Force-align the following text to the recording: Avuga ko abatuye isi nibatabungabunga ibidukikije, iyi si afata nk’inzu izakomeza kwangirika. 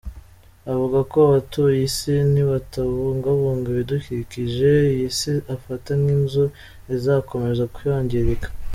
Avuga 0.71 0.97
ko 1.11 1.17
abatuye 1.27 1.77
isi 1.89 2.13
nibatabungabunga 2.33 3.65
ibidukikije, 3.73 4.69
iyi 4.93 5.07
si 5.17 5.33
afata 5.55 5.91
nk’inzu 6.01 6.45
izakomeza 6.95 7.63
kwangirika. 7.75 8.47